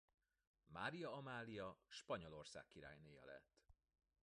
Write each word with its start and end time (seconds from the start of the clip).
Mária 0.67 1.09
Amália 1.13 1.77
Spanyolország 1.89 2.67
királynéja 2.67 3.25
lett. 3.25 3.61